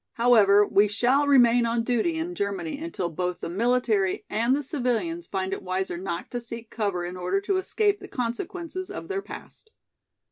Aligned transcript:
However, 0.13 0.65
we 0.65 0.87
shall 0.87 1.27
remain 1.27 1.67
on 1.67 1.83
duty 1.83 2.15
in 2.17 2.33
Germany 2.33 2.79
until 2.83 3.07
both 3.07 3.39
the 3.39 3.51
military 3.51 4.25
and 4.31 4.55
the 4.55 4.63
civilians 4.63 5.27
find 5.27 5.53
it 5.53 5.61
wiser 5.61 5.95
not 5.95 6.31
to 6.31 6.41
seek 6.41 6.71
cover 6.71 7.05
in 7.05 7.15
order 7.15 7.39
to 7.41 7.57
escape 7.57 7.99
the 7.99 8.07
consequences 8.07 8.89
of 8.89 9.09
their 9.09 9.21
past." 9.21 9.69